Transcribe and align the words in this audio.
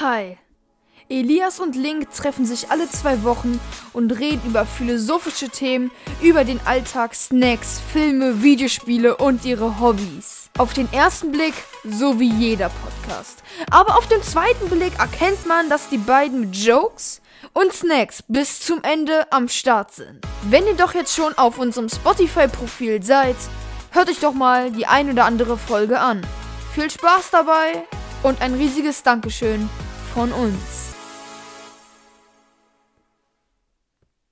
Hi. 0.00 0.38
Elias 1.08 1.60
und 1.60 1.76
Link 1.76 2.10
treffen 2.10 2.44
sich 2.44 2.72
alle 2.72 2.90
zwei 2.90 3.22
Wochen 3.22 3.60
und 3.92 4.10
reden 4.10 4.42
über 4.44 4.66
philosophische 4.66 5.48
Themen, 5.50 5.92
über 6.20 6.42
den 6.42 6.58
Alltag, 6.64 7.14
Snacks, 7.14 7.80
Filme, 7.92 8.42
Videospiele 8.42 9.16
und 9.16 9.44
ihre 9.44 9.78
Hobbys. 9.78 10.50
Auf 10.58 10.72
den 10.72 10.92
ersten 10.92 11.30
Blick 11.30 11.54
so 11.84 12.18
wie 12.18 12.28
jeder 12.28 12.70
Podcast. 12.70 13.44
Aber 13.70 13.96
auf 13.96 14.08
den 14.08 14.20
zweiten 14.24 14.68
Blick 14.68 14.98
erkennt 14.98 15.46
man, 15.46 15.68
dass 15.68 15.88
die 15.90 15.98
beiden 15.98 16.40
mit 16.40 16.56
Jokes 16.56 17.20
und 17.52 17.72
Snacks 17.72 18.24
bis 18.26 18.58
zum 18.58 18.82
Ende 18.82 19.30
am 19.32 19.48
Start 19.48 19.94
sind. 19.94 20.26
Wenn 20.42 20.66
ihr 20.66 20.74
doch 20.74 20.94
jetzt 20.94 21.14
schon 21.14 21.38
auf 21.38 21.56
unserem 21.56 21.88
Spotify-Profil 21.88 23.00
seid, 23.00 23.36
hört 23.92 24.10
euch 24.10 24.18
doch 24.18 24.34
mal 24.34 24.72
die 24.72 24.86
ein 24.86 25.08
oder 25.08 25.24
andere 25.24 25.56
Folge 25.56 26.00
an. 26.00 26.26
Viel 26.74 26.90
Spaß 26.90 27.30
dabei 27.30 27.84
und 28.24 28.40
ein 28.40 28.54
riesiges 28.54 29.04
Dankeschön 29.04 29.68
von 30.14 30.32
uns. 30.32 30.93